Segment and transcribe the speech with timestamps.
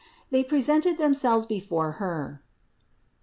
[0.31, 2.99] They presented themselves before Her (Ps.